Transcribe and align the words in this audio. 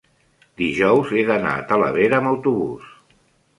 dijous 0.61 1.11
he 1.17 1.27
d'anar 1.27 1.53
a 1.59 1.67
Talavera 1.73 2.21
amb 2.25 2.33
autobús. 2.35 2.91